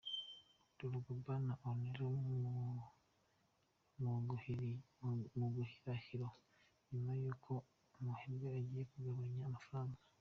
Drogba 0.77 1.33
na 1.47 1.53
Anelka 1.69 4.09
mu 5.37 5.47
gihirahiro 5.53 6.27
nyuma 6.91 7.11
y’uko 7.21 7.53
umuherwe 7.97 8.47
agiye 8.59 8.83
kubagabanya 8.91 9.43
amafaranga. 9.49 9.99